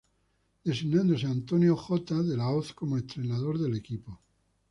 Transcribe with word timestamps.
Designándose 0.63 1.27
a 1.27 1.29
Antonio 1.29 1.75
J. 1.77 2.23
de 2.23 2.35
La 2.35 2.49
Hoz 2.49 2.73
como 2.73 2.97
entrenador 2.97 3.59
del 3.59 3.75
equipo. 3.75 4.19